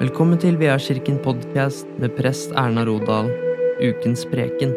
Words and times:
Velkommen 0.00 0.38
til 0.40 0.54
Kirken 0.56 1.18
podkast 1.20 1.84
med 2.00 2.14
prest 2.16 2.54
Erna 2.56 2.86
Rodal, 2.88 3.26
ukens 3.84 4.22
preken. 4.24 4.72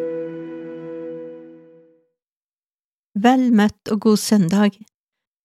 Vel 3.16 3.46
møtt 3.56 3.88
og 3.88 4.02
god 4.04 4.20
søndag. 4.20 4.76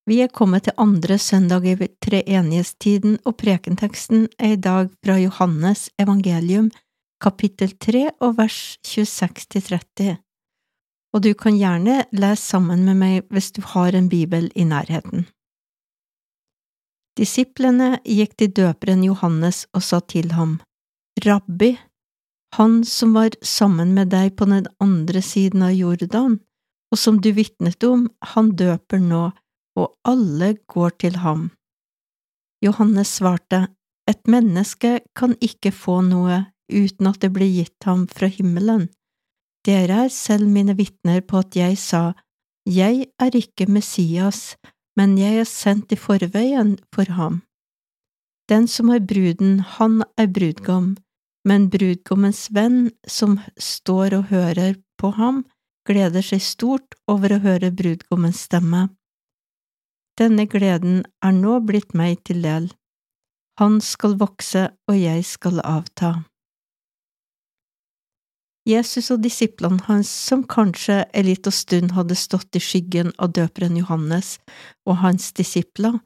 Vi 0.04 0.20
er 0.20 0.28
kommet 0.28 0.64
til 0.68 0.76
andre 0.76 1.18
søndag 1.18 1.64
i 1.64 1.78
treenighetstiden, 2.04 3.20
og 3.24 3.38
prekenteksten 3.40 4.28
er 4.38 4.58
i 4.58 4.60
dag 4.60 4.92
fra 5.00 5.16
Johannes 5.16 5.90
evangelium, 5.98 6.70
kapittel 7.24 7.72
3 7.80 8.10
og 8.20 8.36
vers 8.36 8.76
26–30. 8.84 10.18
Og 11.16 11.24
du 11.24 11.34
kan 11.34 11.56
gjerne 11.56 12.04
lese 12.12 12.44
sammen 12.44 12.84
med 12.84 13.00
meg 13.00 13.32
hvis 13.32 13.54
du 13.56 13.64
har 13.64 13.96
en 13.96 14.12
bibel 14.12 14.52
i 14.56 14.68
nærheten. 14.68 15.30
Disiplene 17.20 17.98
gikk 18.08 18.38
til 18.40 18.52
døperen 18.56 19.02
Johannes 19.04 19.66
og 19.76 19.84
sa 19.84 20.00
til 20.00 20.32
ham, 20.38 20.60
Rabbi, 21.26 21.74
han 22.56 22.78
som 22.88 23.12
var 23.18 23.36
sammen 23.44 23.92
med 23.98 24.14
deg 24.14 24.38
på 24.40 24.48
den 24.48 24.70
andre 24.80 25.22
siden 25.22 25.66
av 25.68 25.74
Jordan, 25.76 26.38
og 26.90 26.98
som 26.98 27.20
du 27.20 27.34
vitnet 27.36 27.84
om, 27.84 28.08
han 28.34 28.54
døper 28.56 29.04
nå, 29.04 29.26
og 29.76 29.90
alle 30.08 30.54
går 30.72 30.96
til 31.04 31.20
ham. 31.26 31.50
Johannes 32.64 33.20
svarte, 33.20 33.68
Et 34.10 34.26
menneske 34.26 35.04
kan 35.14 35.36
ikke 35.38 35.70
få 35.70 36.00
noe 36.02 36.48
uten 36.72 37.10
at 37.12 37.20
det 37.22 37.30
blir 37.36 37.52
gitt 37.52 37.86
ham 37.86 38.08
fra 38.10 38.26
himmelen. 38.26 38.88
Dere 39.68 40.06
er 40.08 40.10
selv 40.10 40.50
mine 40.50 40.74
vitner 40.74 41.22
på 41.22 41.44
at 41.44 41.54
jeg 41.56 41.78
sa, 41.78 42.16
Jeg 42.66 43.12
er 43.20 43.36
ikke 43.38 43.68
Messias, 43.70 44.56
men 45.00 45.16
jeg 45.16 45.40
er 45.40 45.48
sendt 45.48 45.94
i 45.96 45.98
forveien 46.00 46.76
for 46.92 47.08
ham. 47.16 47.40
Den 48.52 48.68
som 48.68 48.90
er 48.92 49.00
bruden, 49.00 49.60
han 49.78 50.02
er 50.20 50.28
brudgom, 50.28 50.98
men 51.48 51.70
brudgommens 51.72 52.50
venn 52.52 52.90
som 53.08 53.38
står 53.56 54.18
og 54.18 54.32
hører 54.34 54.76
på 55.00 55.14
ham, 55.16 55.46
gleder 55.88 56.26
seg 56.26 56.44
stort 56.44 56.98
over 57.08 57.38
å 57.38 57.44
høre 57.46 57.72
brudgommens 57.72 58.44
stemme. 58.50 58.90
Denne 60.20 60.50
gleden 60.52 61.06
er 61.24 61.32
nå 61.38 61.62
blitt 61.64 61.96
meg 61.96 62.20
til 62.28 62.44
del. 62.44 62.68
Han 63.62 63.80
skal 63.84 64.18
vokse, 64.20 64.68
og 64.90 65.00
jeg 65.00 65.24
skal 65.24 65.64
avta. 65.64 66.26
Jesus 68.70 69.10
og 69.14 69.24
disiplene 69.24 69.82
hans, 69.88 70.10
som 70.10 70.44
kanskje 70.46 71.02
en 71.10 71.26
liten 71.26 71.54
stund 71.54 71.96
hadde 71.98 72.18
stått 72.20 72.56
i 72.56 72.62
skyggen 72.62 73.12
av 73.18 73.34
døperen 73.38 73.80
Johannes 73.80 74.38
og 74.86 75.00
hans 75.02 75.32
disipler, 75.34 75.98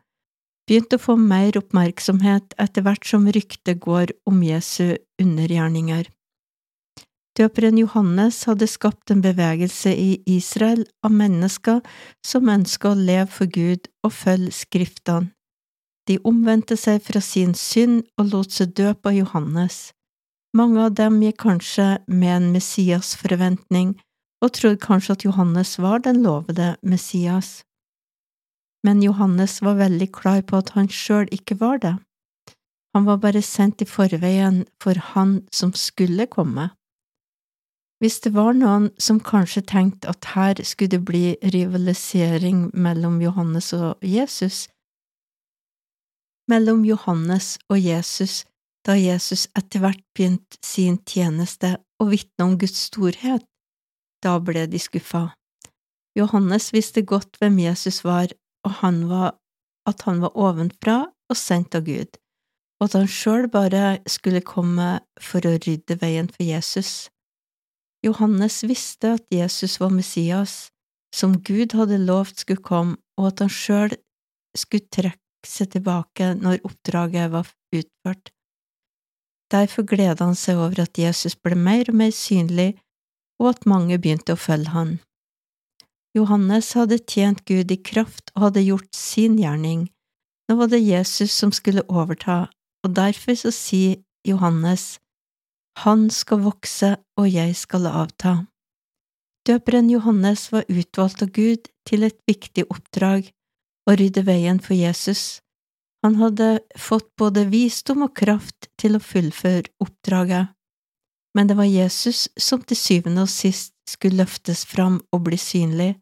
begynte 0.67 0.95
å 0.95 1.03
få 1.03 1.17
mer 1.19 1.57
oppmerksomhet 1.59 2.55
etter 2.61 2.85
hvert 2.85 3.07
som 3.07 3.27
ryktet 3.27 3.81
går 3.83 4.15
om 4.29 4.43
Jesu 4.47 4.95
undergjerninger. 5.21 6.07
Døperen 7.33 7.79
Johannes 7.81 8.43
hadde 8.45 8.69
skapt 8.69 9.11
en 9.11 9.23
bevegelse 9.25 9.89
i 9.89 10.21
Israel 10.29 10.85
av 11.03 11.15
mennesker 11.17 11.81
som 12.23 12.51
ønska 12.53 12.91
å 12.91 12.99
leve 12.99 13.31
for 13.33 13.49
Gud 13.49 13.89
og 14.05 14.13
følge 14.13 14.53
Skriftene. 14.53 15.33
De 16.07 16.19
omvendte 16.27 16.75
seg 16.77 16.99
fra 17.01 17.21
sin 17.23 17.53
synd 17.55 18.03
og 18.19 18.33
lot 18.33 18.53
seg 18.53 18.73
døpe 18.77 19.09
av 19.09 19.17
Johannes. 19.17 19.93
Mange 20.53 20.83
av 20.85 20.93
dem 20.93 21.21
gikk 21.23 21.39
kanskje 21.41 21.85
med 22.05 22.35
en 22.35 22.51
Messias-forventning 22.53 23.95
og 24.43 24.51
trodde 24.53 24.81
kanskje 24.83 25.15
at 25.15 25.23
Johannes 25.25 25.77
var 25.81 26.03
den 26.05 26.21
lovede 26.21 26.75
Messias. 26.85 27.63
Men 28.83 29.01
Johannes 29.01 29.61
var 29.63 29.79
veldig 29.79 30.11
klar 30.13 30.43
på 30.45 30.59
at 30.59 30.73
han 30.75 30.91
sjøl 30.91 31.25
ikke 31.33 31.57
var 31.61 31.81
det. 31.81 31.95
Han 32.93 33.07
var 33.09 33.17
bare 33.23 33.41
sendt 33.41 33.81
i 33.81 33.89
forveien 33.89 34.65
for 34.83 34.99
han 35.13 35.39
som 35.51 35.73
skulle 35.73 36.27
komme. 36.29 36.69
Hvis 38.03 38.19
det 38.21 38.33
var 38.35 38.53
noen 38.53 38.89
som 38.99 39.23
kanskje 39.23 39.63
tenkte 39.65 40.11
at 40.11 40.27
her 40.35 40.59
skulle 40.67 40.91
det 40.91 41.05
bli 41.07 41.37
rivalisering 41.55 42.67
mellom 42.75 43.21
Johannes 43.23 43.71
og 43.73 44.03
Jesus, 44.03 44.67
mellom 46.51 46.83
Johannes 46.85 47.55
og 47.71 47.79
Jesus, 47.79 48.43
da 48.83 48.95
Jesus 48.99 49.47
etter 49.57 49.83
hvert 49.83 50.03
begynte 50.15 50.59
sin 50.63 50.97
tjeneste 51.07 51.77
og 52.01 52.11
vitne 52.11 52.47
om 52.47 52.57
Guds 52.59 52.89
storhet. 52.89 53.45
Da 54.23 54.37
ble 54.43 54.65
de 54.71 54.79
skuffa. 54.79 55.29
Johannes 56.17 56.69
visste 56.75 57.01
godt 57.01 57.39
hvem 57.41 57.57
Jesus 57.63 58.03
var, 58.05 58.31
og 58.63 58.79
han 58.83 59.05
var, 59.09 59.33
at 59.89 60.03
han 60.07 60.21
var 60.23 60.35
ovenfra 60.39 60.99
og 61.31 61.39
sendt 61.39 61.75
av 61.75 61.87
Gud, 61.87 62.19
og 62.79 62.89
at 62.89 62.97
han 62.99 63.09
sjøl 63.09 63.49
bare 63.51 63.97
skulle 64.07 64.43
komme 64.45 64.99
for 65.19 65.43
å 65.47 65.57
rydde 65.57 65.97
veien 66.03 66.29
for 66.31 66.45
Jesus. 66.45 67.09
Johannes 68.05 68.61
visste 68.67 69.15
at 69.17 69.25
Jesus 69.31 69.79
var 69.81 69.93
Messias, 69.95 70.69
som 71.15 71.39
Gud 71.45 71.75
hadde 71.77 72.01
lovt 72.03 72.43
skulle 72.43 72.63
komme, 72.63 72.97
og 73.17 73.31
at 73.31 73.43
han 73.45 73.51
sjøl 73.53 73.97
skulle 74.57 74.89
trekke 74.93 75.19
seg 75.47 75.73
tilbake 75.75 76.33
når 76.39 76.61
oppdraget 76.67 77.31
var 77.33 77.49
utført. 77.73 78.31
Derfor 79.53 79.85
gleda 79.85 80.25
han 80.25 80.37
seg 80.37 80.57
over 80.57 80.81
at 80.87 80.97
Jesus 80.97 81.35
ble 81.37 81.55
mer 81.55 81.91
og 81.91 81.97
mer 81.99 82.13
synlig, 82.15 82.73
og 83.41 83.53
at 83.53 83.67
mange 83.69 83.99
begynte 84.01 84.33
å 84.33 84.39
følge 84.39 84.73
han. 84.73 84.95
Johannes 86.17 86.71
hadde 86.77 87.01
tjent 87.09 87.43
Gud 87.49 87.71
i 87.73 87.79
kraft 87.81 88.31
og 88.35 88.47
hadde 88.47 88.65
gjort 88.65 88.89
sin 88.97 89.37
gjerning. 89.41 89.87
Nå 90.49 90.57
var 90.59 90.69
det 90.69 90.81
Jesus 90.83 91.33
som 91.33 91.53
skulle 91.55 91.85
overta, 91.89 92.47
og 92.85 92.95
derfor 92.97 93.37
så 93.39 93.53
sier 93.53 94.01
Johannes, 94.27 94.99
Han 95.81 96.09
skal 96.13 96.43
vokse, 96.45 96.97
og 97.17 97.29
jeg 97.33 97.55
skal 97.57 97.87
avta. 97.89 98.45
Døperen 99.47 99.89
Johannes 99.89 100.51
var 100.51 100.69
utvalgt 100.69 101.23
av 101.25 101.31
Gud 101.33 101.65
til 101.89 102.05
et 102.05 102.19
viktig 102.29 102.67
oppdrag, 102.69 103.31
å 103.89 103.95
rydde 103.97 104.21
veien 104.23 104.61
for 104.61 104.77
Jesus, 104.77 105.41
han 106.03 106.15
hadde 106.15 106.59
fått 106.75 107.15
både 107.15 107.45
visdom 107.47 108.03
og 108.03 108.15
kraft 108.19 108.67
til 108.79 108.97
å 108.97 109.03
fullføre 109.03 109.71
oppdraget, 109.83 110.51
men 111.33 111.47
det 111.47 111.55
var 111.55 111.69
Jesus 111.69 112.27
som 112.37 112.61
til 112.61 112.77
syvende 112.77 113.23
og 113.23 113.31
sist 113.31 113.71
skulle 113.89 114.19
løftes 114.19 114.65
fram 114.67 114.99
og 115.15 115.23
bli 115.29 115.39
synlig. 115.39 115.93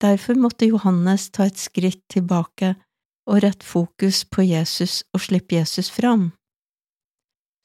Derfor 0.00 0.38
måtte 0.40 0.68
Johannes 0.70 1.28
ta 1.30 1.44
et 1.44 1.60
skritt 1.60 2.00
tilbake 2.08 2.72
og 3.28 3.42
rette 3.44 3.66
fokus 3.66 4.22
på 4.24 4.46
Jesus 4.48 5.02
og 5.12 5.20
slippe 5.26 5.58
Jesus 5.58 5.90
fram. 5.92 6.30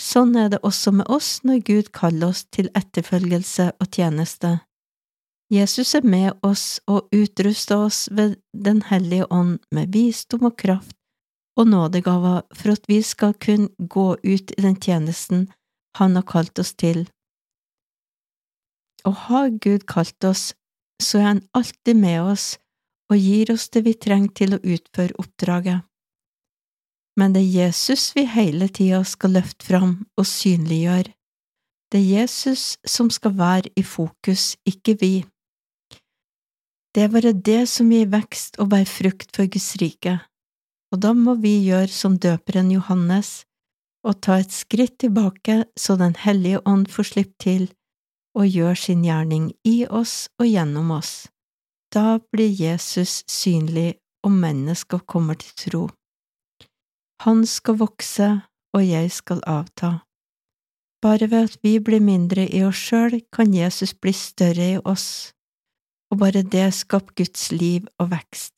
Sånn 0.03 0.35
er 0.35 0.49
det 0.51 0.59
også 0.67 0.91
med 0.91 1.07
oss 1.07 1.37
når 1.47 1.61
Gud 1.63 1.91
kaller 1.95 2.33
oss 2.33 2.43
til 2.51 2.67
etterfølgelse 2.75 3.69
og 3.79 3.87
tjeneste. 3.87 4.57
Jesus 5.53 5.93
er 5.95 6.03
med 6.03 6.33
oss 6.43 6.81
og 6.91 7.07
utruster 7.15 7.85
oss 7.85 8.09
ved 8.11 8.35
Den 8.51 8.81
hellige 8.89 9.29
ånd 9.31 9.61
med 9.71 9.93
visdom 9.95 10.49
og 10.49 10.57
kraft 10.59 10.97
og 11.57 11.67
nådegaver 11.69 12.41
for 12.57 12.73
at 12.73 12.87
vi 12.89 13.01
skal 13.01 13.33
kunne 13.33 13.69
gå 13.89 14.07
ut 14.23 14.53
i 14.57 14.61
den 14.61 14.75
tjenesten 14.75 15.51
Han 15.97 16.15
har 16.15 16.25
kalt 16.25 16.59
oss 16.59 16.73
til. 16.73 17.05
Og 19.05 19.13
har 19.27 19.49
Gud 19.61 19.85
kalt 19.85 20.23
oss, 20.23 20.55
så 21.01 21.19
er 21.19 21.23
Han 21.23 21.47
alltid 21.53 21.95
med 21.95 22.21
oss 22.21 22.57
og 23.11 23.17
gir 23.17 23.51
oss 23.53 23.69
det 23.69 23.83
vi 23.85 23.93
trenger 23.93 24.33
til 24.33 24.55
å 24.55 24.63
utføre 24.63 25.13
oppdraget. 25.21 25.83
Men 27.19 27.33
det 27.33 27.43
er 27.43 27.67
Jesus 27.67 28.15
vi 28.15 28.25
hele 28.25 28.67
tida 28.73 29.03
skal 29.05 29.35
løfte 29.37 29.67
fram 29.67 29.93
og 30.17 30.25
synliggjøre. 30.25 31.13
Det 31.93 31.99
er 31.99 32.21
Jesus 32.23 32.79
som 32.89 33.11
skal 33.13 33.37
være 33.37 33.69
i 33.77 33.83
fokus, 33.85 34.55
ikke 34.65 34.97
vi. 34.97 35.13
Det 36.95 37.03
er 37.03 37.13
bare 37.13 37.37
det 37.37 37.67
som 37.69 37.91
gir 37.93 38.09
vekst 38.09 38.57
og 38.57 38.71
bærer 38.73 38.89
frukt 38.89 39.35
for 39.35 39.45
Guds 39.45 39.75
rike 39.77 40.17
og 40.93 41.01
da 41.01 41.15
må 41.17 41.33
vi 41.41 41.55
gjøre 41.65 41.89
som 41.89 42.19
døperen 42.21 42.69
Johannes 42.71 43.41
og 44.05 44.19
ta 44.21 44.37
et 44.43 44.53
skritt 44.53 44.99
tilbake 45.01 45.63
så 45.79 45.95
Den 45.97 46.13
hellige 46.19 46.61
ånd 46.69 46.89
får 46.91 47.09
slippe 47.09 47.37
til 47.41 47.71
og 48.37 48.49
gjør 48.49 48.77
sin 48.77 49.03
gjerning 49.05 49.51
i 49.65 49.85
oss 49.89 50.29
og 50.39 50.47
gjennom 50.49 50.91
oss. 50.91 51.27
Da 51.93 52.19
blir 52.33 52.49
Jesus 52.49 53.21
synlig, 53.29 53.99
og 54.25 54.31
mennesker 54.31 55.03
kommer 55.05 55.37
til 55.37 55.53
tro. 55.59 55.83
Han 57.21 57.45
skal 57.45 57.77
vokse, 57.77 58.29
og 58.73 58.81
jeg 58.81 59.11
skal 59.11 59.43
avta. 59.45 59.99
Bare 61.03 61.29
ved 61.29 61.51
at 61.51 61.59
vi 61.61 61.77
blir 61.79 62.01
mindre 62.01 62.47
i 62.47 62.63
oss 62.65 62.79
sjøl, 62.87 63.19
kan 63.29 63.53
Jesus 63.53 63.93
bli 63.93 64.15
større 64.15 64.69
i 64.73 64.81
oss, 64.81 65.33
og 66.09 66.23
bare 66.23 66.41
det 66.41 66.71
skaper 66.73 67.13
Guds 67.21 67.51
liv 67.51 67.85
og 67.99 68.09
vekst. 68.15 68.55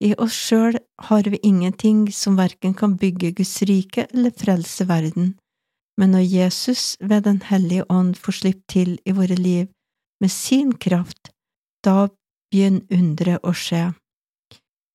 I 0.00 0.14
oss 0.16 0.32
sjøl 0.32 0.78
har 1.08 1.28
vi 1.28 1.38
ingenting 1.44 2.06
som 2.12 2.38
verken 2.40 2.72
kan 2.74 2.96
bygge 2.96 3.34
Guds 3.36 3.58
rike 3.68 4.06
eller 4.10 4.32
frelse 4.32 4.86
verden, 4.88 5.34
men 6.00 6.14
når 6.14 6.24
Jesus 6.24 6.96
ved 7.00 7.22
Den 7.24 7.42
hellige 7.42 7.84
ånd 7.92 8.16
får 8.16 8.32
slippe 8.32 8.64
til 8.68 8.98
i 9.04 9.12
våre 9.12 9.36
liv 9.36 9.68
med 10.20 10.30
sin 10.30 10.72
kraft, 10.72 11.32
da 11.84 12.08
begynner 12.50 12.86
underet 12.90 13.44
å 13.44 13.52
skje. 13.52 13.92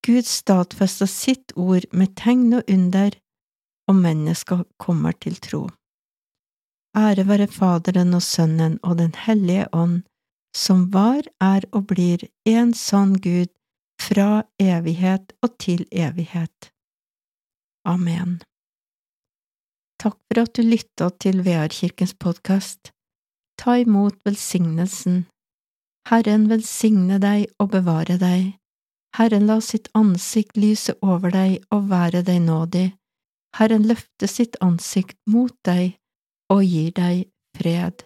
Gud 0.06 0.26
stadfester 0.26 1.10
sitt 1.10 1.54
ord 1.56 1.86
med 1.92 2.16
tegn 2.18 2.54
og 2.54 2.70
under, 2.70 3.14
og 3.90 3.96
mennesker 4.02 4.66
kommer 4.82 5.14
til 5.14 5.38
tro. 5.42 5.64
Ære 6.98 7.26
være 7.28 7.48
Faderen 7.52 8.14
og 8.14 8.24
Sønnen 8.24 8.80
og 8.84 8.98
Den 8.98 9.14
hellige 9.18 9.68
ånd, 9.74 10.04
som 10.56 10.90
var, 10.94 11.26
er 11.42 11.66
og 11.72 11.88
blir 11.92 12.26
en 12.48 12.74
sann 12.74 13.18
Gud, 13.20 13.50
fra 14.06 14.44
evighet 14.62 15.34
og 15.42 15.56
til 15.62 15.86
evighet. 15.92 16.70
Amen. 17.86 18.42
Takk 20.02 20.18
for 20.28 20.42
at 20.44 20.54
du 20.58 20.62
lytta 20.66 21.10
til 21.24 21.42
VR-kirkens 21.46 22.14
podkast. 22.22 22.92
Ta 23.58 23.78
imot 23.82 24.18
velsignelsen. 24.28 25.26
Herren 26.10 26.50
velsigne 26.52 27.18
deg 27.24 27.48
og 27.60 27.72
bevare 27.74 28.20
deg. 28.22 28.54
Herren 29.18 29.48
la 29.50 29.62
sitt 29.64 29.88
ansikt 29.96 30.58
lyse 30.60 30.94
over 31.02 31.32
deg 31.34 31.64
og 31.74 31.88
være 31.90 32.22
deg 32.28 32.44
nådig. 32.46 32.90
Herren 33.58 33.88
løfte 33.88 34.28
sitt 34.28 34.60
ansikt 34.62 35.18
mot 35.32 35.56
deg 35.66 35.96
og 36.52 36.66
gir 36.68 36.92
deg 36.94 37.24
fred. 37.58 38.04